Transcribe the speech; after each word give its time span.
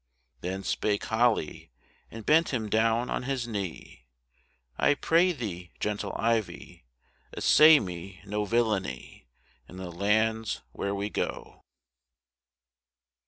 Then 0.39 0.63
spake 0.63 1.03
Holly, 1.03 1.69
and 2.09 2.25
bent 2.25 2.49
him 2.49 2.69
down 2.71 3.11
on 3.11 3.21
his 3.21 3.47
knee, 3.47 4.07
"I 4.75 4.95
pray 4.95 5.31
thee, 5.31 5.69
gentle 5.79 6.11
Ivy, 6.17 6.85
Essay 7.37 7.79
me 7.79 8.19
no 8.25 8.43
villany 8.45 9.27
In 9.69 9.77
the 9.77 9.91
lands 9.91 10.61
where 10.71 10.95
we 10.95 11.11
go." 11.11 11.65